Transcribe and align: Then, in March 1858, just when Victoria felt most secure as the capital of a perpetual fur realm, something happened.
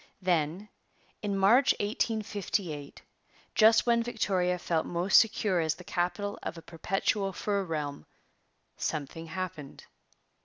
Then, 0.23 0.67
in 1.21 1.37
March 1.37 1.73
1858, 1.79 3.03
just 3.53 3.85
when 3.85 4.01
Victoria 4.01 4.57
felt 4.57 4.87
most 4.87 5.19
secure 5.19 5.59
as 5.59 5.75
the 5.75 5.83
capital 5.83 6.39
of 6.41 6.57
a 6.57 6.63
perpetual 6.63 7.31
fur 7.33 7.63
realm, 7.63 8.07
something 8.77 9.27
happened. 9.27 9.85